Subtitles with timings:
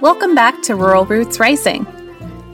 [0.00, 1.86] Welcome back to Rural Roots Rising.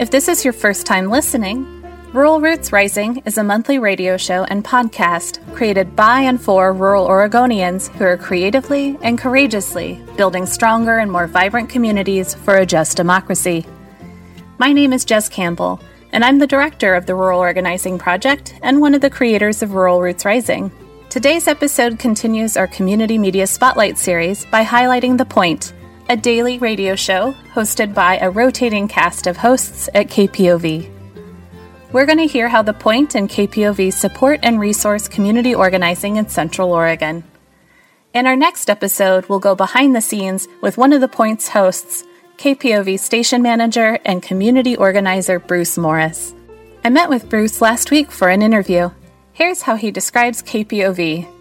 [0.01, 1.65] If this is your first time listening,
[2.13, 7.07] Rural Roots Rising is a monthly radio show and podcast created by and for rural
[7.07, 12.97] Oregonians who are creatively and courageously building stronger and more vibrant communities for a just
[12.97, 13.65] democracy.
[14.59, 15.79] My name is Jess Campbell,
[16.11, 19.75] and I'm the director of the Rural Organizing Project and one of the creators of
[19.75, 20.73] Rural Roots Rising.
[21.11, 25.73] Today's episode continues our Community Media Spotlight series by highlighting The Point
[26.09, 30.89] a daily radio show hosted by a rotating cast of hosts at KPOV.
[31.91, 36.29] We're going to hear how The Point and KPOV support and resource community organizing in
[36.29, 37.25] Central Oregon.
[38.15, 42.05] In our next episode, we'll go behind the scenes with one of The Point's hosts,
[42.39, 46.35] KPOV station manager and community organizer Bruce Morris.
[46.85, 48.91] I met with Bruce last week for an interview.
[49.33, 51.36] Here's how he describes KPOV.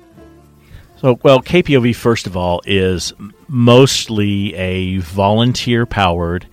[0.97, 3.13] So, well, KPOV, first of all, is
[3.47, 6.47] mostly a volunteer powered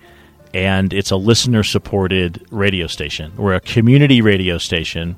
[0.53, 3.33] and it's a listener supported radio station.
[3.35, 5.15] We're a community radio station,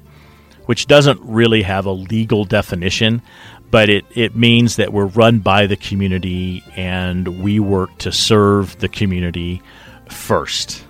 [0.66, 3.22] which doesn't really have a legal definition,
[3.70, 8.80] but it, it means that we're run by the community and we work to serve
[8.80, 9.62] the community
[10.10, 10.86] first.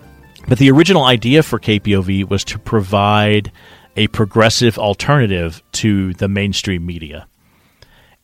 [0.48, 3.52] But the original idea for KPOV was to provide
[3.96, 7.28] a progressive alternative to the mainstream media.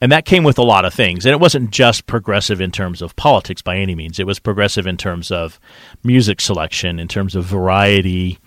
[0.01, 1.25] And that came with a lot of things.
[1.25, 4.19] And it wasn't just progressive in terms of politics by any means.
[4.19, 5.59] It was progressive in terms of
[6.03, 8.39] music selection, in terms of variety,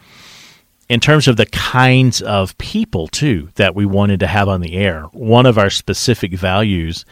[0.88, 4.74] in terms of the kinds of people, too, that we wanted to have on the
[4.74, 5.04] air.
[5.12, 7.04] One of our specific values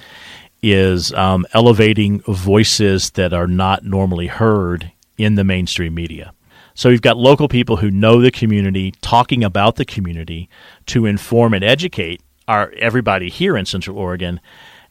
[0.61, 6.33] is um, elevating voices that are not normally heard in the mainstream media.
[6.75, 10.49] So we've got local people who know the community, talking about the community
[10.87, 12.23] to inform and educate
[12.53, 14.41] our everybody here in Central Oregon,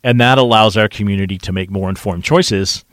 [0.04, 2.84] and that allows our community to make more informed choices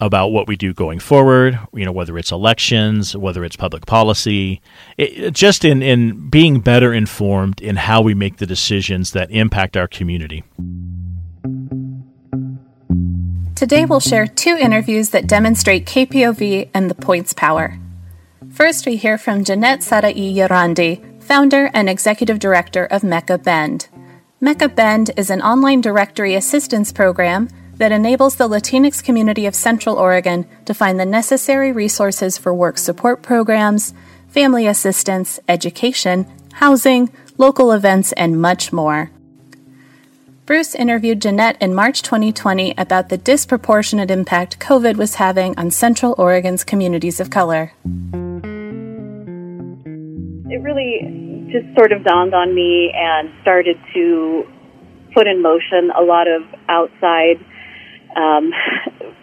[0.00, 1.58] about what we do going forward.
[1.74, 4.62] You know, whether it's elections, whether it's public policy,
[4.96, 9.76] it, just in in being better informed in how we make the decisions that impact
[9.76, 10.42] our community.
[13.54, 17.76] Today, we'll share two interviews that demonstrate KPOV and the point's power.
[18.50, 23.88] First, we hear from Jeanette Sarai Yarandi, founder and executive director of Mecca Bend.
[24.40, 29.96] Mecca Bend is an online directory assistance program that enables the Latinx community of Central
[29.96, 33.92] Oregon to find the necessary resources for work support programs,
[34.28, 39.10] family assistance, education, housing, local events, and much more.
[40.46, 46.14] Bruce interviewed Jeanette in March 2020 about the disproportionate impact COVID was having on Central
[46.16, 47.72] Oregon's communities of color
[51.50, 54.44] just sort of dawned on me and started to
[55.14, 57.44] put in motion a lot of outside
[58.16, 58.52] um,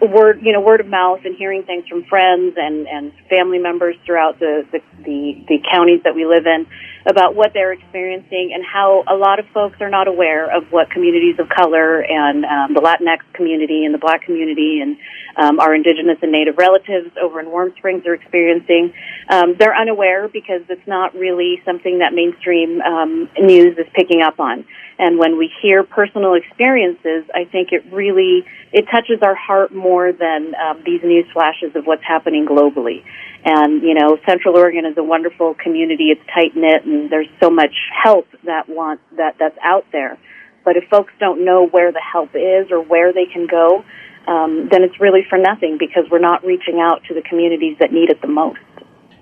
[0.00, 3.96] word, you know, word of mouth and hearing things from friends and, and family members
[4.04, 6.66] throughout the, the, the, the counties that we live in
[7.06, 10.90] about what they're experiencing and how a lot of folks are not aware of what
[10.90, 14.96] communities of color and um, the Latinx community and the black community and
[15.36, 18.92] um, our indigenous and native relatives over in Warm Springs are experiencing.
[19.28, 24.40] Um, they're unaware because it's not really something that mainstream um, news is picking up
[24.40, 24.64] on.
[24.98, 30.12] And when we hear personal experiences, I think it really it touches our heart more
[30.12, 33.04] than um, these news flashes of what's happening globally.
[33.44, 36.04] And you know, Central Oregon is a wonderful community.
[36.04, 40.18] It's tight knit, and there's so much help that want that that's out there.
[40.64, 43.84] But if folks don't know where the help is or where they can go,
[44.26, 47.92] um, then it's really for nothing because we're not reaching out to the communities that
[47.92, 48.58] need it the most.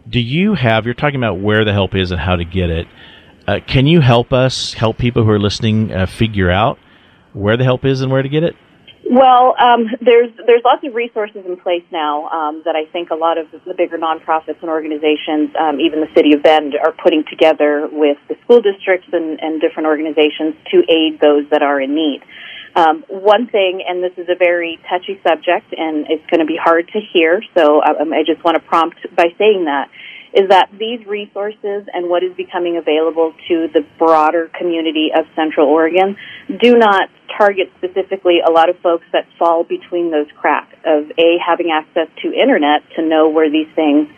[0.08, 0.84] Do you have?
[0.84, 2.86] You're talking about where the help is and how to get it.
[3.46, 6.78] Uh, can you help us help people who are listening uh, figure out
[7.32, 8.56] where the help is and where to get it?
[9.10, 13.14] Well, um, there's there's lots of resources in place now um, that I think a
[13.14, 17.22] lot of the bigger nonprofits and organizations, um, even the city of Bend, are putting
[17.28, 21.94] together with the school districts and, and different organizations to aid those that are in
[21.94, 22.22] need.
[22.76, 26.58] Um, one thing, and this is a very touchy subject, and it's going to be
[26.58, 29.90] hard to hear, so um, I just want to prompt by saying that,
[30.34, 35.68] is that these resources and what is becoming available to the broader community of Central
[35.68, 36.16] Oregon
[36.60, 37.08] do not
[37.38, 42.08] target specifically a lot of folks that fall between those cracks of A, having access
[42.22, 44.08] to internet to know where these things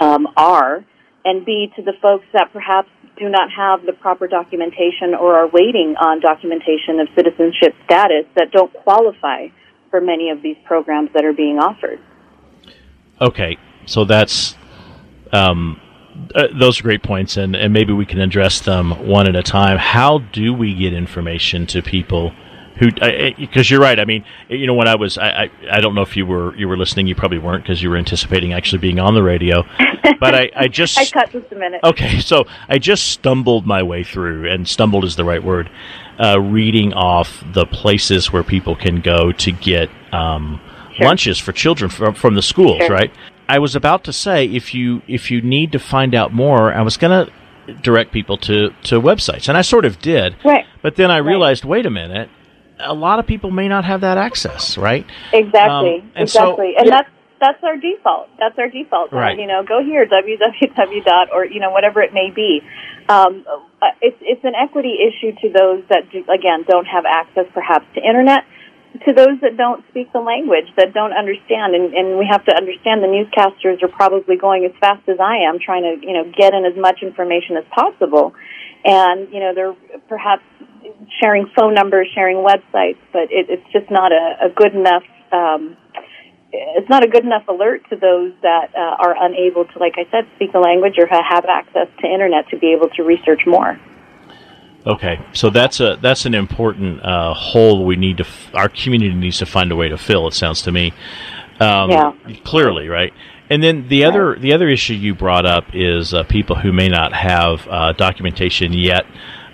[0.00, 0.84] um, are,
[1.24, 2.88] and B, to the folks that perhaps
[3.18, 8.52] do not have the proper documentation or are waiting on documentation of citizenship status that
[8.52, 9.48] don't qualify
[9.90, 11.98] for many of these programs that are being offered.
[13.20, 14.54] Okay, so that's
[15.32, 15.80] um,
[16.34, 19.42] uh, those are great points, and, and maybe we can address them one at a
[19.42, 19.78] time.
[19.78, 22.32] How do we get information to people
[22.78, 22.92] who
[23.36, 23.98] because you're right.
[23.98, 26.54] I mean, you know, when I was, I, I, I don't know if you were
[26.56, 27.06] you were listening.
[27.06, 29.64] You probably weren't because you were anticipating actually being on the radio.
[30.20, 31.80] But I, I just I cut just a minute.
[31.84, 35.70] Okay, so I just stumbled my way through, and stumbled is the right word.
[36.18, 40.60] Uh, reading off the places where people can go to get um,
[40.96, 41.06] sure.
[41.06, 42.90] lunches for children from from the schools, sure.
[42.90, 43.12] right?
[43.48, 46.82] I was about to say if you if you need to find out more, I
[46.82, 47.32] was going to
[47.82, 50.36] direct people to to websites, and I sort of did.
[50.44, 50.66] Right.
[50.82, 51.70] But then I realized, right.
[51.70, 52.28] wait a minute,
[52.78, 55.06] a lot of people may not have that access, right?
[55.32, 56.00] Exactly.
[56.00, 56.74] Um, and exactly.
[56.74, 56.90] So, and yeah.
[56.90, 57.10] that's
[57.40, 58.28] that's our default.
[58.38, 59.12] That's our default.
[59.12, 59.38] Right.
[59.38, 61.04] You know, go here, www.
[61.04, 62.60] dot or you know whatever it may be.
[63.08, 63.46] Um,
[63.80, 67.86] uh, it's it's an equity issue to those that do, again don't have access perhaps
[67.94, 68.44] to internet
[69.04, 72.54] to those that don't speak the language, that don't understand, and, and we have to
[72.56, 76.24] understand the newscasters are probably going as fast as I am, trying to you know
[76.32, 78.34] get in as much information as possible,
[78.84, 79.76] and you know they're
[80.08, 80.42] perhaps
[81.20, 85.04] sharing phone numbers, sharing websites, but it, it's just not a, a good enough.
[85.32, 85.76] Um,
[86.50, 90.08] it's not a good enough alert to those that uh, are unable to, like I
[90.10, 93.78] said, speak the language or have access to internet to be able to research more.
[94.86, 99.12] Okay, so that's a that's an important uh, hole we need to f- our community
[99.12, 100.28] needs to find a way to fill.
[100.28, 100.92] It sounds to me,
[101.60, 102.12] um, yeah.
[102.44, 103.12] clearly, right?
[103.50, 106.88] And then the other the other issue you brought up is uh, people who may
[106.88, 109.04] not have uh, documentation yet,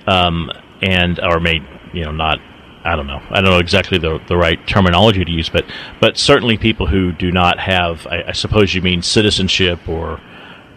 [0.06, 0.50] um,
[0.82, 1.61] and or may
[1.93, 2.38] you know not.
[2.87, 3.23] I don't know.
[3.31, 5.65] I don't know exactly the the right terminology to use, but
[6.00, 8.06] but certainly people who do not have.
[8.09, 10.21] I, I suppose you mean citizenship or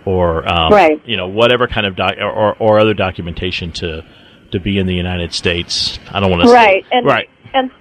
[0.06, 1.02] or um, right.
[1.06, 4.06] you know whatever kind of doc or, or other documentation to
[4.52, 6.00] to be in the United States.
[6.12, 7.72] I don't want to right say, and right and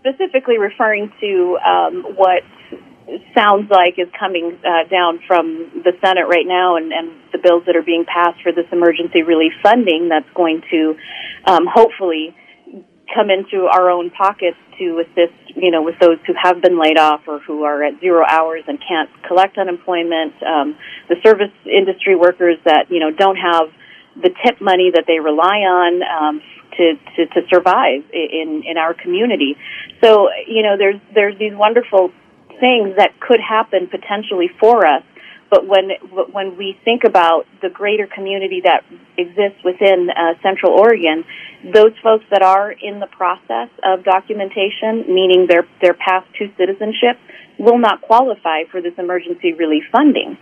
[0.00, 2.42] specifically referring to um, what
[3.34, 7.64] sounds like is coming uh, down from the Senate right now, and, and the bills
[7.66, 10.94] that are being passed for this emergency relief funding that's going to
[11.44, 12.34] um, hopefully
[13.14, 16.96] come into our own pockets to assist, you know, with those who have been laid
[16.96, 20.76] off or who are at zero hours and can't collect unemployment, um,
[21.08, 23.68] the service industry workers that you know don't have
[24.16, 26.42] the tip money that they rely on um,
[26.76, 29.56] to, to to survive in in our community.
[30.02, 32.12] So you know, there's there's these wonderful
[32.60, 35.02] things that could happen potentially for us.
[35.50, 35.90] But when
[36.32, 38.84] when we think about the greater community that
[39.18, 41.24] exists within uh, Central Oregon,
[41.74, 47.18] those folks that are in the process of documentation, meaning their their path to citizenship,
[47.58, 50.38] will not qualify for this emergency relief funding.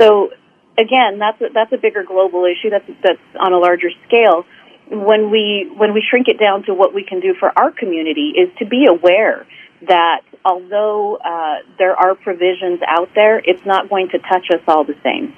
[0.00, 0.30] So
[0.78, 2.70] again, that's a, that's a bigger global issue.
[2.70, 4.44] That's that's on a larger scale.
[4.88, 8.34] When we when we shrink it down to what we can do for our community
[8.36, 9.46] is to be aware
[9.88, 14.84] that although uh, there are provisions out there, it's not going to touch us all
[14.84, 15.34] the same.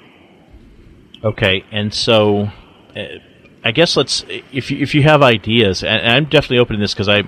[1.23, 2.51] Okay, and so.
[2.95, 3.19] Uh,
[3.61, 6.93] I guess let's if you, if you have ideas, and I'm definitely open to this
[6.93, 7.23] because I,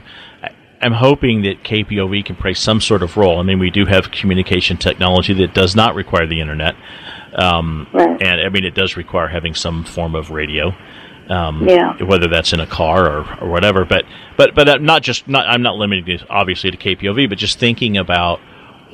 [0.82, 3.40] I'm hoping that KPOV can play some sort of role.
[3.40, 6.76] I mean, we do have communication technology that does not require the internet.
[7.34, 8.22] Um, right.
[8.22, 10.76] And I mean, it does require having some form of radio.
[11.30, 12.02] Um, yeah.
[12.04, 14.06] Whether that's in a car or, or whatever, but
[14.38, 17.98] but but not just not I'm not limiting this obviously to KPOV, but just thinking
[17.98, 18.40] about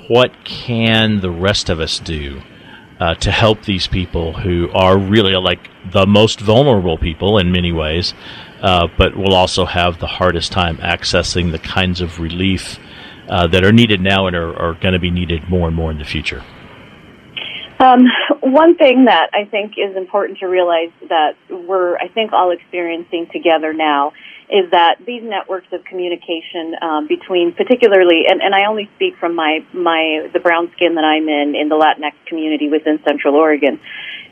[0.08, 2.42] what can the rest of us do
[3.00, 7.72] uh, to help these people who are really like the most vulnerable people in many
[7.72, 8.14] ways,
[8.62, 12.80] uh, but will also have the hardest time accessing the kinds of relief
[13.30, 15.92] uh, that are needed now and are, are going to be needed more and more
[15.92, 16.44] in the future.
[17.80, 18.06] Um,
[18.42, 23.28] one thing that I think is important to realize that we're, I think, all experiencing
[23.32, 24.14] together now
[24.50, 29.36] is that these networks of communication um, between, particularly, and, and I only speak from
[29.36, 33.80] my my the brown skin that I'm in in the Latinx community within Central Oregon,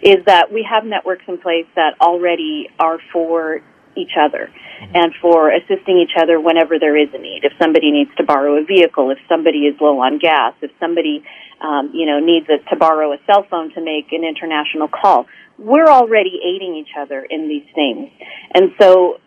[0.01, 3.61] is that we have networks in place that already are for
[3.97, 4.95] each other mm-hmm.
[4.95, 7.41] and for assisting each other whenever there is a need.
[7.43, 11.23] If somebody needs to borrow a vehicle, if somebody is low on gas, if somebody
[11.61, 15.25] um, you know, needs a, to borrow a cell phone to make an international call.
[15.57, 18.11] We're already aiding each other in these things.
[18.53, 19.19] And so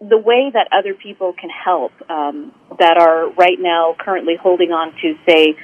[0.00, 4.92] the way that other people can help um, that are right now currently holding on
[5.02, 5.56] to, say,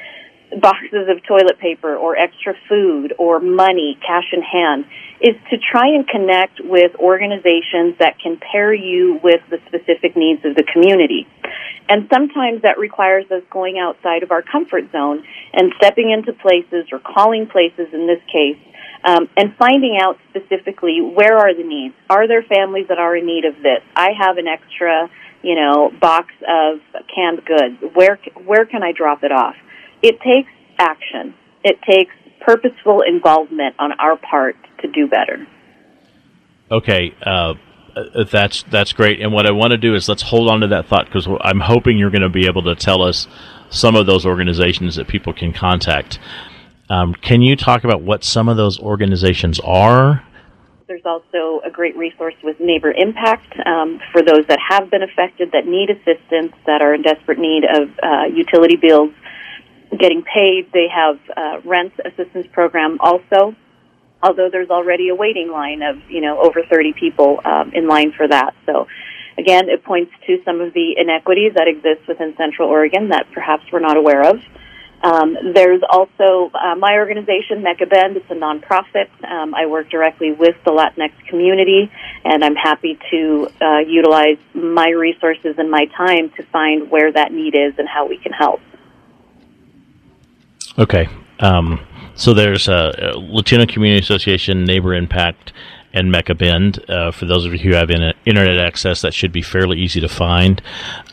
[0.59, 4.85] boxes of toilet paper or extra food or money, cash in hand,
[5.21, 10.45] is to try and connect with organizations that can pair you with the specific needs
[10.45, 11.27] of the community.
[11.89, 16.87] And sometimes that requires us going outside of our comfort zone and stepping into places
[16.93, 18.59] or calling places in this case
[19.05, 21.95] um, and finding out specifically where are the needs.
[22.09, 23.83] Are there families that are in need of this?
[23.97, 25.09] I have an extra,
[25.43, 26.81] you know, box of
[27.15, 27.95] canned goods.
[27.95, 29.57] Where where can I drop it off?
[30.03, 31.35] It takes action.
[31.65, 35.47] It takes purposeful involvement on our part to do better.
[36.71, 37.15] Okay.
[37.23, 37.55] Uh,
[38.31, 39.21] that's that's great.
[39.21, 41.61] And what I want to do is let's hold on to that thought because I'm
[41.61, 43.27] hoping you're going to be able to tell us
[43.71, 46.19] some of those organizations that people can contact.
[46.89, 50.25] Um, can you talk about what some of those organizations are?
[50.89, 55.53] There's also a great resource with Neighbor Impact um, for those that have been affected,
[55.53, 59.13] that need assistance, that are in desperate need of uh, utility bills
[59.99, 60.71] getting paid.
[60.73, 63.55] They have uh, rent assistance program also,
[64.23, 68.13] although there's already a waiting line of you know over 30 people um, in line
[68.17, 68.55] for that.
[68.67, 68.87] So
[69.39, 73.65] again, it points to some of the inequities that exist within Central Oregon that perhaps
[73.73, 74.41] we're not aware of.
[75.03, 78.19] Um, there's also uh, my organization, Mecca Bend.
[78.19, 79.09] It's a nonprofit.
[79.25, 81.91] Um, I work directly with the Latinx community,
[82.25, 87.33] and I'm happy to uh, utilize my resources and my time to find where that
[87.33, 88.61] need is and how we can help.
[90.79, 91.09] Okay.
[91.39, 91.81] Um,
[92.15, 95.53] so there's a, Latino Community Association, Neighbor Impact,
[95.93, 96.79] and Mecca Bend.
[96.89, 100.01] Uh, for those of you who have in, internet access, that should be fairly easy
[100.01, 100.63] to find.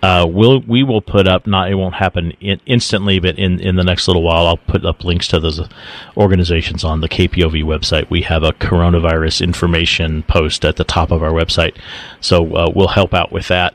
[0.04, 3.76] Uh, we'll we will put up not it won't happen in, instantly, but in in
[3.76, 5.68] the next little while, I'll put up links to those
[6.16, 8.10] organizations on the KPOV website.
[8.10, 11.76] We have a coronavirus information post at the top of our website,
[12.22, 13.74] so uh, we'll help out with that.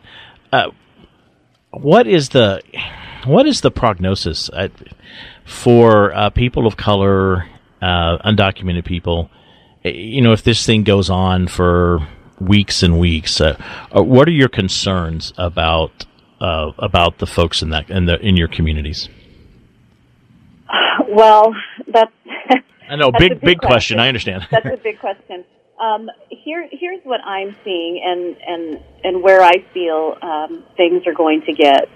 [0.53, 0.71] Uh,
[1.71, 2.63] what is the
[3.25, 4.51] what is the prognosis?
[5.53, 7.47] For uh, people of color,
[7.81, 9.31] uh, undocumented people,
[9.85, 12.07] eh, you know, if this thing goes on for
[12.41, 13.57] weeks and weeks, uh,
[13.95, 16.07] uh what are your concerns about
[16.41, 19.09] uh, about the folks in that in the in your communities?
[21.09, 21.55] Well,
[21.89, 22.13] that's
[22.89, 23.69] I know big big question.
[23.69, 24.01] question.
[24.01, 24.47] I understand.
[24.51, 25.45] that's a big question.
[25.79, 31.13] Um, here, here's what I'm seeing, and and and where I feel um, things are
[31.13, 31.89] going to get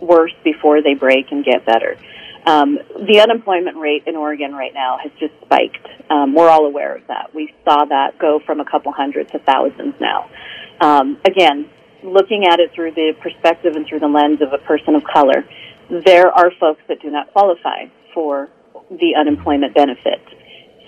[0.00, 1.96] worse before they break and get better.
[2.48, 5.86] Um, the unemployment rate in Oregon right now has just spiked.
[6.08, 7.34] Um, we're all aware of that.
[7.34, 10.30] We saw that go from a couple hundred to thousands now.
[10.80, 11.68] Um, again,
[12.02, 15.44] looking at it through the perspective and through the lens of a person of color,
[15.90, 18.48] there are folks that do not qualify for
[18.88, 20.24] the unemployment benefit.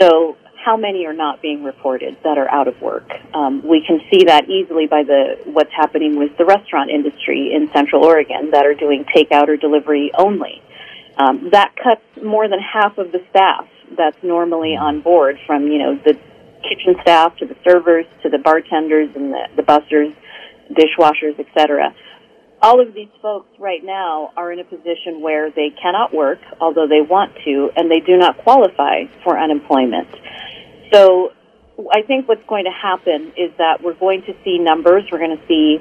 [0.00, 3.10] So how many are not being reported that are out of work?
[3.34, 7.68] Um, we can see that easily by the what's happening with the restaurant industry in
[7.74, 10.62] Central Oregon that are doing takeout or delivery only.
[11.20, 15.78] Um, that cuts more than half of the staff that's normally on board, from you
[15.78, 16.14] know the
[16.62, 20.14] kitchen staff to the servers to the bartenders and the, the busters,
[20.72, 21.94] dishwashers, etc.
[22.62, 26.86] All of these folks right now are in a position where they cannot work, although
[26.86, 30.08] they want to, and they do not qualify for unemployment.
[30.92, 31.32] So
[31.92, 35.04] I think what's going to happen is that we're going to see numbers.
[35.10, 35.78] We're going to see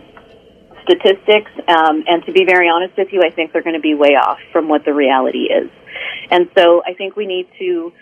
[0.89, 3.93] statistics, um, and to be very honest with you, I think they're going to be
[3.93, 5.69] way off from what the reality is.
[6.31, 7.93] And so I think we need to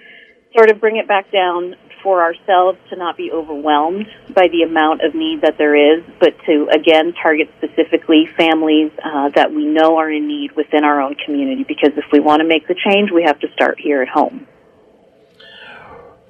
[0.56, 5.04] sort of bring it back down for ourselves to not be overwhelmed by the amount
[5.04, 9.98] of need that there is, but to again target specifically families uh, that we know
[9.98, 11.66] are in need within our own community.
[11.68, 14.48] Because if we want to make the change, we have to start here at home.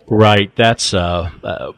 [0.08, 0.56] Right.
[0.56, 1.74] That's uh, uh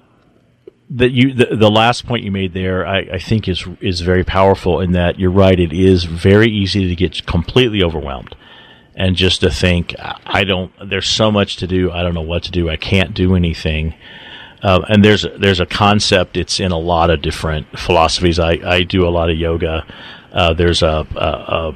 [0.89, 4.23] that you the, the last point you made there I, I think is is very
[4.23, 5.59] powerful in that you're right.
[5.59, 8.35] It is very easy to get completely overwhelmed
[8.95, 11.91] and just to think I don't there's so much to do.
[11.91, 12.69] I don't know what to do.
[12.69, 13.93] I can't do anything.
[14.61, 16.35] Uh, and there's there's a concept.
[16.35, 18.39] It's in a lot of different philosophies.
[18.39, 19.85] I, I do a lot of yoga.
[20.33, 21.73] Uh, there's a, a,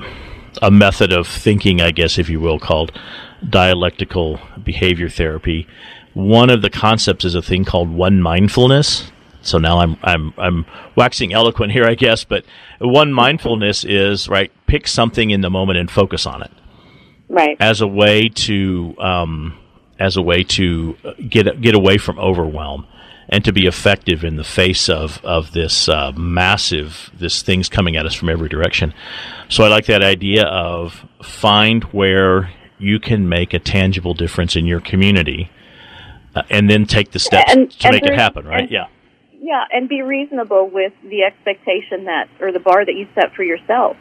[0.62, 2.92] a method of thinking I guess if you will called
[3.48, 5.68] dialectical behavior therapy
[6.14, 9.12] one of the concepts is a thing called one mindfulness.
[9.42, 10.66] So now I'm I'm I'm
[10.96, 12.24] waxing eloquent here, I guess.
[12.24, 12.46] But
[12.80, 14.52] one mindfulness is right.
[14.68, 16.52] Pick something in the moment and focus on it.
[17.28, 17.58] Right.
[17.60, 19.58] As a way to um,
[20.00, 20.96] as a way to
[21.28, 22.88] get get away from overwhelm
[23.30, 27.98] and to be effective in the face of of this uh, massive this things coming
[27.98, 28.94] at us from every direction.
[29.50, 34.66] So I like that idea of find where you can make a tangible difference in
[34.66, 35.50] your community
[36.36, 38.62] uh, and then take the steps and, to and make it happen, right?
[38.62, 38.88] And, yeah.
[39.32, 43.44] Yeah, and be reasonable with the expectation that, or the bar that you set for
[43.44, 43.98] yourself.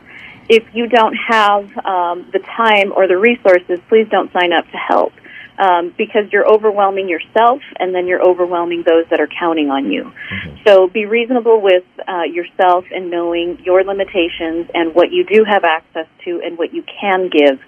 [0.49, 4.77] If you don't have um, the time or the resources, please don't sign up to
[4.77, 5.13] help.
[5.59, 10.05] Um, because you're overwhelming yourself and then you're overwhelming those that are counting on you.
[10.05, 10.57] Mm-hmm.
[10.67, 15.63] So be reasonable with uh, yourself and knowing your limitations and what you do have
[15.63, 17.61] access to and what you can give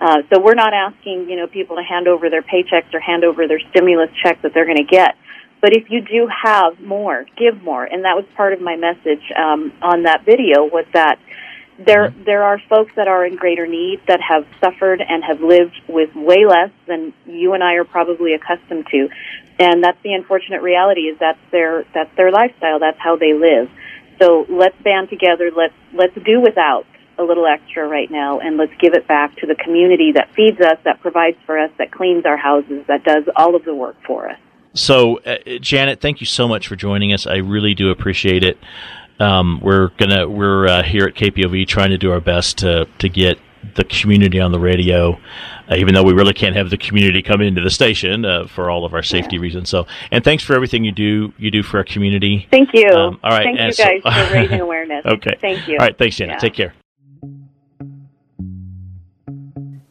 [0.00, 3.24] uh, so we're not asking, you know, people to hand over their paychecks or hand
[3.24, 5.16] over their stimulus check that they're going to get.
[5.60, 7.84] But if you do have more, give more.
[7.84, 11.18] And that was part of my message um, on that video was that
[11.78, 12.24] there mm-hmm.
[12.24, 16.14] there are folks that are in greater need that have suffered and have lived with
[16.14, 19.08] way less than you and I are probably accustomed to.
[19.58, 22.78] and that's the unfortunate reality is that's their that's their lifestyle.
[22.78, 23.70] That's how they live.
[24.20, 25.50] So let's band together.
[25.54, 26.86] Let's let's do without
[27.20, 30.60] a little extra right now, and let's give it back to the community that feeds
[30.60, 33.96] us, that provides for us, that cleans our houses, that does all of the work
[34.06, 34.38] for us.
[34.72, 37.26] So, uh, Janet, thank you so much for joining us.
[37.26, 38.58] I really do appreciate it.
[39.18, 43.08] Um, we're gonna we're uh, here at KPOV trying to do our best to to
[43.08, 43.38] get
[43.74, 45.18] the community on the radio,
[45.70, 48.70] uh, even though we really can't have the community come into the station uh, for
[48.70, 49.42] all of our safety yeah.
[49.42, 49.68] reasons.
[49.68, 52.46] So, and thanks for everything you do you do for our community.
[52.50, 52.88] Thank you.
[52.88, 55.04] Um, all right, thank you guys so, for raising awareness.
[55.04, 55.74] okay, thank you.
[55.78, 56.34] All right, thanks, Janet.
[56.34, 56.38] Yeah.
[56.38, 56.74] Take care.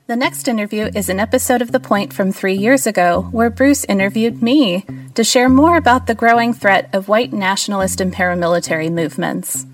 [0.09, 3.85] The next interview is an episode of The Point from three years ago, where Bruce
[3.85, 9.67] interviewed me to share more about the growing threat of white nationalist and paramilitary movements.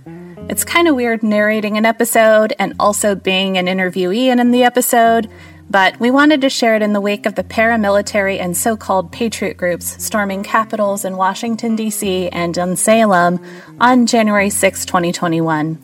[0.49, 5.29] It's kind of weird narrating an episode and also being an interviewee in the episode,
[5.69, 9.13] but we wanted to share it in the wake of the paramilitary and so called
[9.13, 12.27] patriot groups storming capitols in Washington, D.C.
[12.27, 13.41] and in Salem
[13.79, 15.81] on January 6, 2021.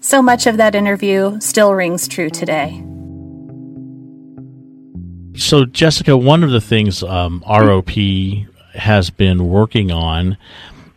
[0.00, 2.84] So much of that interview still rings true today.
[5.36, 10.36] So, Jessica, one of the things um, ROP has been working on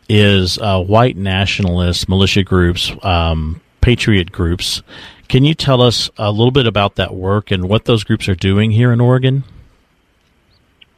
[0.07, 4.83] is uh, white nationalist militia groups, um, patriot groups.
[5.27, 8.35] Can you tell us a little bit about that work and what those groups are
[8.35, 9.43] doing here in Oregon?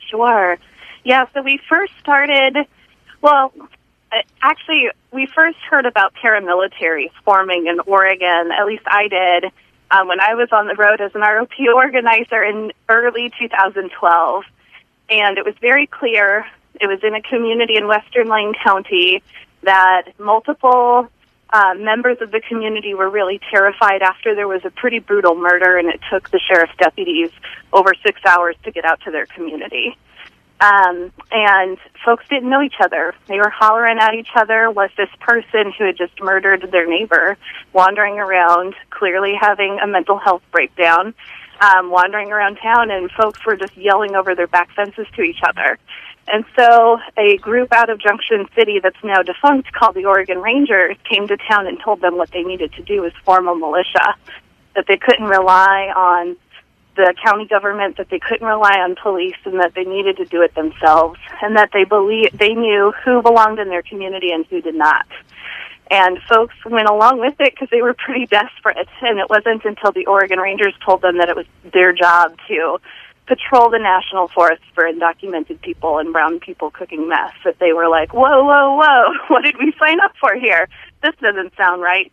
[0.09, 0.57] Sure.
[1.05, 2.57] Yeah, so we first started,
[3.21, 3.53] well,
[4.11, 9.51] uh, actually, we first heard about paramilitaries forming in Oregon, at least I did,
[9.91, 14.43] um, when I was on the road as an ROP organizer in early 2012.
[15.09, 16.45] And it was very clear,
[16.79, 19.23] it was in a community in Western Lane County,
[19.63, 21.09] that multiple
[21.51, 25.77] uh, members of the community were really terrified after there was a pretty brutal murder,
[25.77, 27.31] and it took the sheriff's deputies
[27.73, 29.97] over six hours to get out to their community.
[30.61, 33.15] Um, and folks didn't know each other.
[33.27, 34.69] They were hollering at each other.
[34.69, 37.37] Was this person who had just murdered their neighbor
[37.71, 41.13] wandering around, clearly having a mental health breakdown,
[41.61, 45.39] um, wandering around town, and folks were just yelling over their back fences to each
[45.47, 45.77] other.
[46.31, 50.95] And so a group out of Junction City that's now defunct called the Oregon Rangers
[51.09, 54.15] came to town and told them what they needed to do was form a militia,
[54.75, 56.37] that they couldn't rely on
[56.99, 60.41] the county government that they couldn't rely on police and that they needed to do
[60.41, 64.61] it themselves and that they believe they knew who belonged in their community and who
[64.61, 65.05] did not.
[65.89, 68.87] And folks went along with it because they were pretty desperate.
[69.01, 72.77] And it wasn't until the Oregon Rangers told them that it was their job to
[73.25, 77.87] patrol the national forests for undocumented people and brown people cooking meth that they were
[77.87, 80.67] like, whoa, whoa, whoa, what did we sign up for here?
[81.01, 82.11] This doesn't sound right.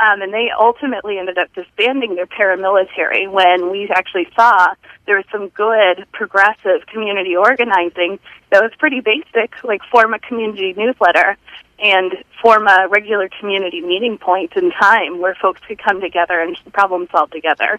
[0.00, 4.74] Um, and they ultimately ended up disbanding their paramilitary when we actually saw
[5.06, 8.18] there was some good progressive community organizing
[8.50, 11.36] that was pretty basic, like form a community newsletter
[11.78, 16.56] and form a regular community meeting point in time where folks could come together and
[16.72, 17.78] problem solve together.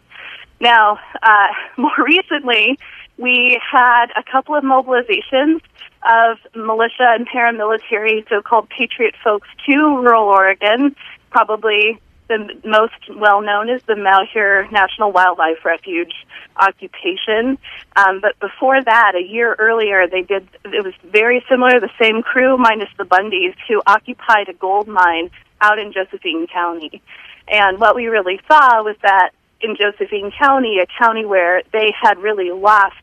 [0.59, 2.77] Now, uh, more recently,
[3.17, 5.61] we had a couple of mobilizations
[6.03, 10.95] of militia and paramilitary, so-called patriot folks to rural Oregon,
[11.31, 11.99] probably
[12.31, 16.13] the most well known is the Malheur National Wildlife Refuge
[16.55, 17.57] occupation.
[17.95, 22.21] Um, but before that, a year earlier, they did, it was very similar, the same
[22.21, 27.01] crew minus the Bundys who occupied a gold mine out in Josephine County.
[27.47, 32.17] And what we really saw was that in Josephine County, a county where they had
[32.17, 32.95] really lost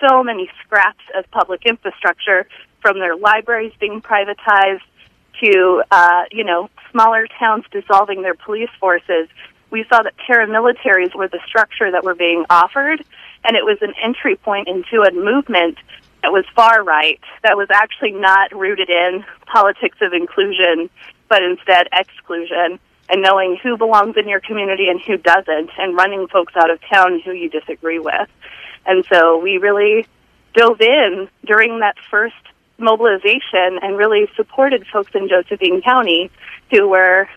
[0.00, 2.46] so many scraps of public infrastructure
[2.80, 4.80] from their libraries being privatized
[5.40, 9.28] to, uh, you know, smaller towns dissolving their police forces,
[9.70, 13.04] we saw that paramilitaries were the structure that were being offered,
[13.44, 15.78] and it was an entry point into a movement
[16.22, 20.88] that was far right, that was actually not rooted in politics of inclusion,
[21.28, 26.26] but instead exclusion, and knowing who belongs in your community and who doesn't, and running
[26.28, 28.28] folks out of town who you disagree with.
[28.86, 30.06] And so we really
[30.54, 32.34] dove in during that first
[32.78, 36.30] mobilization and really supported folks in Josephine County
[36.70, 37.28] who were,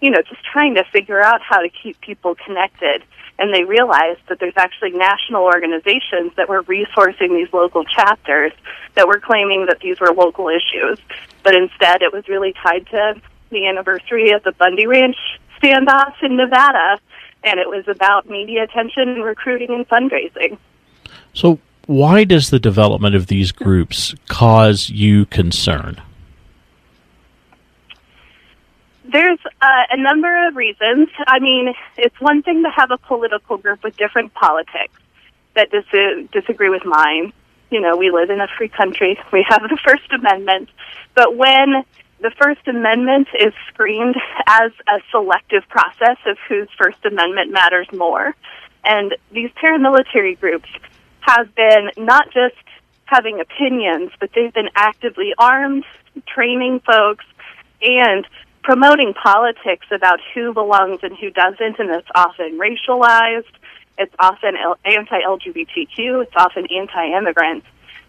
[0.00, 3.02] you know, just trying to figure out how to keep people connected.
[3.38, 8.52] And they realized that there's actually national organizations that were resourcing these local chapters
[8.94, 10.98] that were claiming that these were local issues.
[11.42, 15.16] But instead, it was really tied to the anniversary of the Bundy Ranch
[15.62, 16.98] standoff in Nevada.
[17.44, 20.58] And it was about media attention and recruiting and fundraising.
[21.34, 26.00] So, why does the development of these groups cause you concern?
[29.04, 31.08] There's uh, a number of reasons.
[31.26, 35.00] I mean, it's one thing to have a political group with different politics
[35.54, 37.32] that dis- disagree with mine,
[37.70, 39.18] You know, we live in a free country.
[39.32, 40.70] We have the First Amendment.
[41.14, 41.84] But when
[42.20, 48.34] the First Amendment is screened as a selective process of whose First Amendment matters more,
[48.84, 50.68] and these paramilitary groups
[51.26, 52.56] have been not just
[53.04, 55.84] having opinions, but they've been actively armed,
[56.26, 57.24] training folks,
[57.82, 58.26] and
[58.62, 63.44] promoting politics about who belongs and who doesn't, and it's often racialized,
[63.98, 67.64] it's often anti LGBTQ, it's often anti immigrant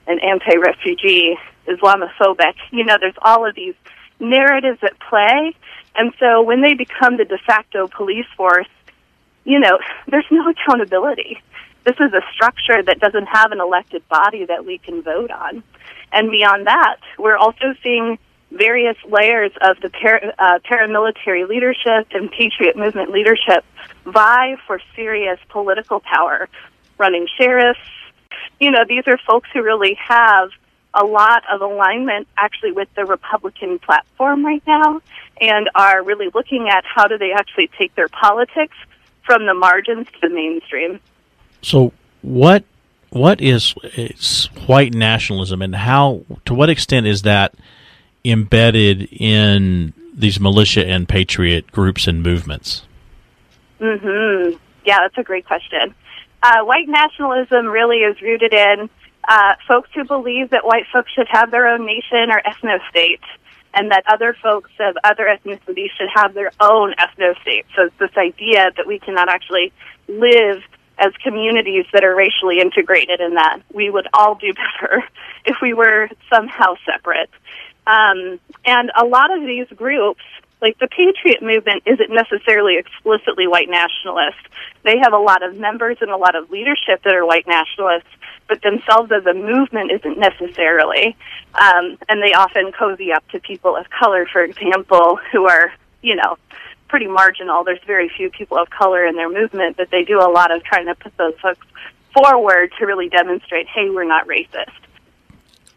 [0.07, 2.55] and anti refugee, Islamophobic.
[2.71, 3.75] You know, there's all of these
[4.19, 5.55] narratives at play.
[5.95, 8.67] And so when they become the de facto police force,
[9.45, 11.41] you know, there's no accountability.
[11.87, 15.63] This is a structure that doesn't have an elected body that we can vote on.
[16.11, 18.19] And beyond that, we're also seeing
[18.51, 23.63] various layers of the par- uh, paramilitary leadership and patriot movement leadership
[24.03, 26.49] vie for serious political power,
[26.97, 27.79] running sheriffs.
[28.59, 30.49] You know, these are folks who really have
[30.93, 34.99] a lot of alignment actually with the Republican platform right now
[35.39, 38.75] and are really looking at how do they actually take their politics
[39.23, 40.99] from the margins to the mainstream.
[41.67, 42.63] So what
[43.09, 43.71] what is,
[44.67, 47.55] white nationalism and how to what extent is that
[48.23, 52.83] embedded in these militia and patriot groups and movements?
[53.81, 54.57] Mhm.
[54.85, 55.93] Yeah, that's a great question.
[56.41, 58.89] Uh, white nationalism really is rooted in
[59.27, 63.19] uh, folks who believe that white folks should have their own nation or ethno state,
[63.73, 67.65] and that other folks of other ethnicities should have their own ethno state.
[67.75, 69.73] So it's this idea that we cannot actually
[70.07, 70.63] live
[70.99, 75.03] as communities that are racially integrated, and that we would all do better
[75.45, 77.29] if we were somehow separate.
[77.85, 80.21] Um, and a lot of these groups
[80.61, 84.39] like the Patriot movement isn't necessarily explicitly white nationalist.
[84.83, 88.09] They have a lot of members and a lot of leadership that are white nationalists,
[88.47, 91.15] but themselves as a movement isn't necessarily.
[91.53, 96.15] Um, and they often cozy up to people of color, for example, who are, you
[96.15, 96.37] know,
[96.87, 97.63] pretty marginal.
[97.63, 100.63] There's very few people of color in their movement, but they do a lot of
[100.63, 101.65] trying to put those folks
[102.13, 104.71] forward to really demonstrate, hey, we're not racist.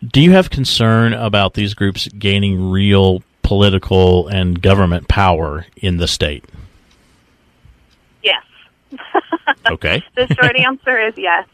[0.07, 6.09] Do you have concern about these groups gaining real political and government power in the
[6.09, 6.44] state?
[8.23, 8.44] Yes.
[9.66, 10.03] okay.
[10.14, 11.46] the short answer is yes.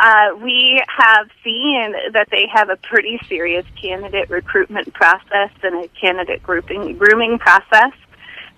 [0.00, 5.88] Uh, we have seen that they have a pretty serious candidate recruitment process and a
[5.88, 7.92] candidate grouping grooming process.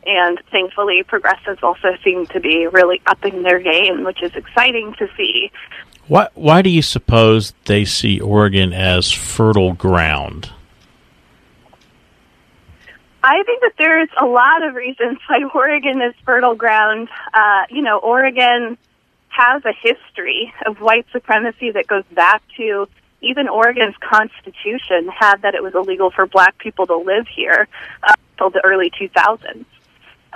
[0.06, 5.08] And thankfully, progressives also seem to be really upping their game, which is exciting to
[5.16, 5.50] see.
[6.06, 10.50] Why, why do you suppose they see Oregon as fertile ground?
[13.22, 17.08] I think that there's a lot of reasons why Oregon is fertile ground.
[17.32, 18.76] Uh, you know, Oregon
[19.28, 22.86] has a history of white supremacy that goes back to
[23.22, 27.66] even Oregon's constitution had that it was illegal for black people to live here
[28.02, 29.64] uh, until the early 2000s.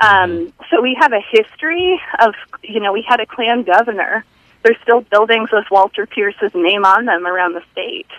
[0.00, 4.24] Um, so we have a history of, you know, we had a Klan governor.
[4.62, 8.10] There's still buildings with Walter Pierce's name on them around the state.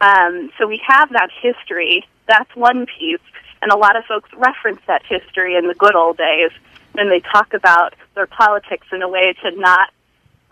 [0.00, 2.06] Um, so we have that history.
[2.26, 3.20] That's one piece.
[3.62, 6.50] And a lot of folks reference that history in the good old days
[6.92, 9.90] when they talk about their politics in a way to not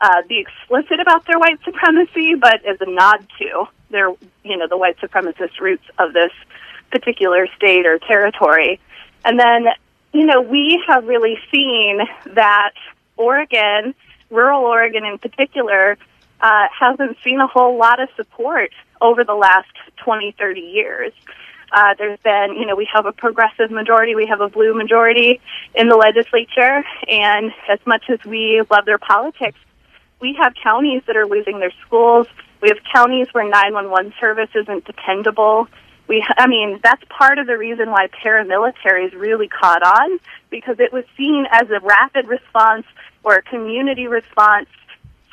[0.00, 4.08] uh, be explicit about their white supremacy, but as a nod to their,
[4.42, 6.32] you know, the white supremacist roots of this
[6.90, 8.80] particular state or territory.
[9.24, 9.66] And then,
[10.14, 11.98] you know, we have really seen
[12.34, 12.70] that
[13.16, 13.94] Oregon,
[14.30, 15.98] rural Oregon in particular,
[16.40, 21.12] uh, hasn't seen a whole lot of support over the last 20, 30 years.
[21.72, 25.40] Uh, there's been, you know, we have a progressive majority, we have a blue majority
[25.74, 29.58] in the legislature, and as much as we love their politics,
[30.20, 32.28] we have counties that are losing their schools.
[32.62, 35.66] We have counties where 911 service isn't dependable.
[36.06, 40.18] We, I mean, that's part of the reason why paramilitaries really caught on
[40.50, 42.86] because it was seen as a rapid response
[43.22, 44.68] or a community response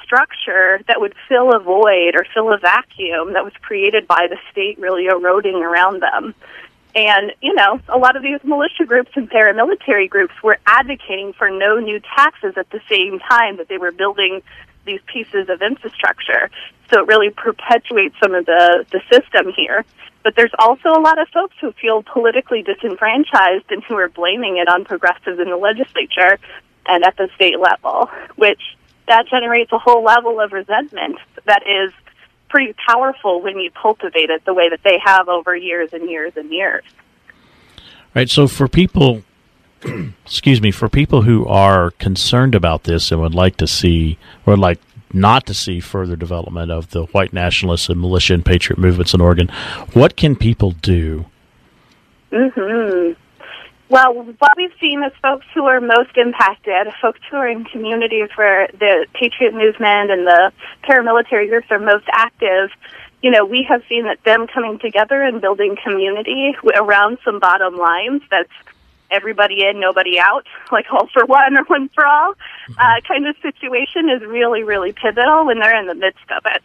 [0.01, 4.38] structure that would fill a void or fill a vacuum that was created by the
[4.51, 6.34] state really eroding around them.
[6.93, 11.49] And, you know, a lot of these militia groups and paramilitary groups were advocating for
[11.49, 14.41] no new taxes at the same time that they were building
[14.86, 16.49] these pieces of infrastructure.
[16.91, 19.86] So it really perpetuates some of the, the system here.
[20.23, 24.57] But there's also a lot of folks who feel politically disenfranchised and who are blaming
[24.57, 26.38] it on progressives in the legislature
[26.86, 28.62] and at the state level, which
[29.07, 31.91] that generates a whole level of resentment that is
[32.49, 36.34] pretty powerful when you cultivate it the way that they have over years and years
[36.36, 36.84] and years.
[38.13, 38.29] Right.
[38.29, 39.23] So for people,
[40.25, 44.57] excuse me, for people who are concerned about this and would like to see or
[44.57, 44.79] like
[45.13, 49.21] not to see further development of the white nationalists and militia and patriot movements in
[49.21, 49.50] Oregon.
[49.93, 51.26] What can people do?
[52.32, 53.12] Hmm.
[53.89, 58.30] Well, what we've seen is folks who are most impacted, folks who are in communities
[58.36, 60.54] where the patriot movement and the
[60.88, 62.69] paramilitary groups are most active.
[63.21, 67.76] You know, we have seen that them coming together and building community around some bottom
[67.76, 68.50] lines that's
[69.12, 72.34] everybody in, nobody out, like all for one or one for all
[72.78, 76.63] uh, kind of situation is really, really pivotal when they're in the midst of it.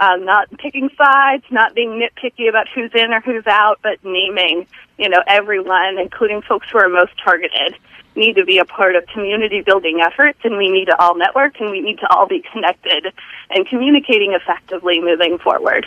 [0.00, 4.66] Um, not picking sides, not being nitpicky about who's in or who's out, but naming,
[4.96, 7.76] you know, everyone, including folks who are most targeted,
[8.16, 11.60] need to be a part of community building efforts, and we need to all network,
[11.60, 13.12] and we need to all be connected
[13.50, 15.86] and communicating effectively moving forward.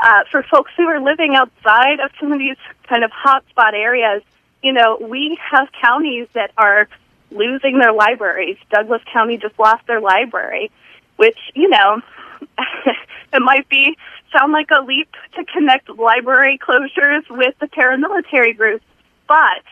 [0.00, 2.56] Uh, for folks who are living outside of some of these
[2.88, 4.22] kind of hotspot areas,
[4.64, 6.88] you know, we have counties that are
[7.30, 8.56] losing their libraries.
[8.70, 10.70] Douglas County just lost their library,
[11.16, 12.00] which, you know,
[13.32, 13.96] it might be
[14.36, 18.84] sound like a leap to connect library closures with the paramilitary groups,
[19.28, 19.62] but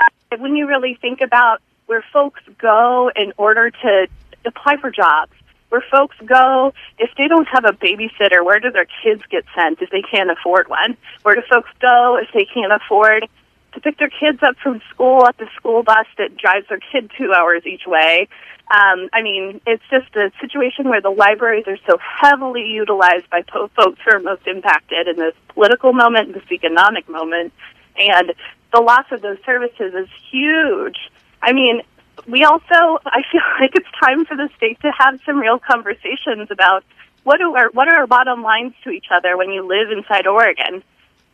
[0.00, 4.08] uh, when you really think about where folks go in order to
[4.44, 5.32] apply for jobs,
[5.68, 9.80] where folks go if they don't have a babysitter, where do their kids get sent
[9.80, 10.96] if they can't afford one?
[11.22, 13.28] Where do folks go if they can't afford
[13.72, 17.10] to pick their kids up from school at the school bus that drives their kid
[17.16, 18.28] two hours each way.
[18.70, 23.42] Um, I mean, it's just a situation where the libraries are so heavily utilized by
[23.42, 27.52] po- folks who are most impacted in this political moment, this economic moment,
[27.96, 28.32] and
[28.72, 30.96] the loss of those services is huge.
[31.42, 31.82] I mean,
[32.28, 32.62] we also,
[33.06, 36.84] I feel like it's time for the state to have some real conversations about
[37.24, 40.82] what are what are our bottom lines to each other when you live inside Oregon.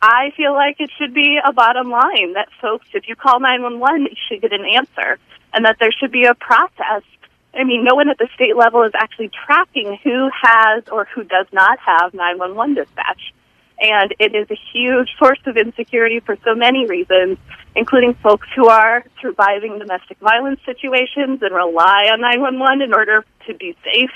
[0.01, 4.03] I feel like it should be a bottom line that folks, if you call 911,
[4.03, 5.17] you should get an answer
[5.53, 7.03] and that there should be a process.
[7.53, 11.23] I mean, no one at the state level is actually tracking who has or who
[11.23, 13.33] does not have 911 dispatch.
[13.79, 17.37] And it is a huge source of insecurity for so many reasons,
[17.75, 23.53] including folks who are surviving domestic violence situations and rely on 911 in order to
[23.53, 24.11] be safe.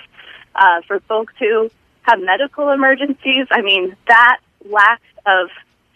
[0.54, 1.70] Uh, for folks who
[2.02, 5.50] have medical emergencies, I mean, that lack of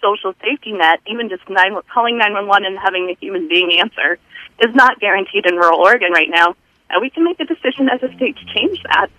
[0.06, 4.20] social safety net, even just nine, calling 911 and having a human being answer,
[4.62, 6.56] is not guaranteed in rural Oregon right now.
[6.90, 9.10] And we can make a decision as a state to change that.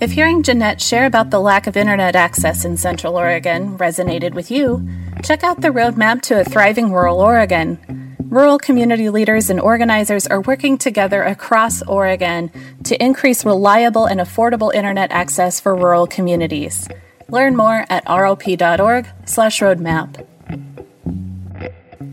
[0.00, 4.50] If hearing Jeanette share about the lack of internet access in Central Oregon resonated with
[4.50, 4.86] you,
[5.22, 8.03] check out the roadmap to a thriving rural Oregon.
[8.34, 12.50] Rural community leaders and organizers are working together across Oregon
[12.82, 16.88] to increase reliable and affordable internet access for rural communities.
[17.28, 20.26] Learn more at rop.org/roadmap.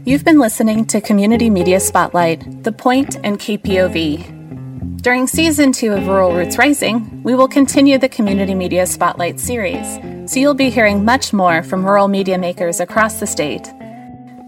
[0.05, 5.01] You've been listening to Community Media Spotlight, The Point and KPOV.
[5.01, 9.97] During season 2 of Rural Roots Rising, we will continue the Community Media Spotlight series,
[10.31, 13.73] so you'll be hearing much more from rural media makers across the state.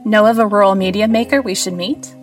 [0.05, 2.13] Know of a rural media maker we should meet?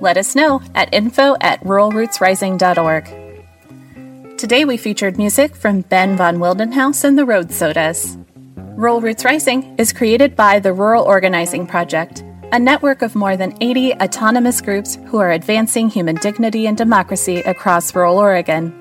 [0.00, 4.36] Let us know at info at ruralrootsrising.org.
[4.36, 8.18] Today we featured music from Ben von Wildenhaus and the Road Sodas.
[8.56, 13.56] Rural Roots Rising is created by the Rural Organizing Project, a network of more than
[13.60, 18.74] 80 autonomous groups who are advancing human dignity and democracy across rural Oregon.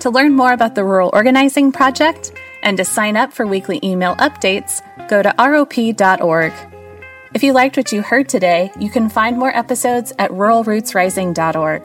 [0.00, 2.32] To learn more about the Rural Organizing Project
[2.64, 6.52] and to sign up for weekly email updates, go to rop.org.
[7.32, 11.84] If you liked what you heard today, you can find more episodes at ruralrootsrising.org.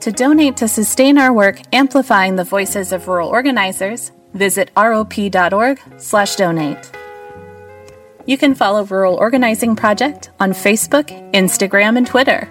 [0.00, 6.92] To donate to sustain our work amplifying the voices of rural organizers, visit rop.org/donate.
[8.24, 12.48] You can follow Rural Organizing Project on Facebook, Instagram, and Twitter.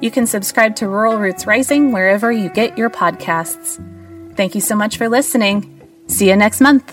[0.00, 3.78] You can subscribe to Rural Roots Rising wherever you get your podcasts.
[4.34, 5.80] Thank you so much for listening.
[6.08, 6.92] See you next month.